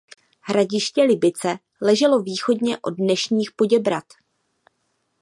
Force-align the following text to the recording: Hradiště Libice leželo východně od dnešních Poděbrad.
Hradiště 0.41 1.01
Libice 1.03 1.59
leželo 1.81 2.21
východně 2.21 2.77
od 2.81 2.89
dnešních 2.91 3.51
Poděbrad. 3.55 4.03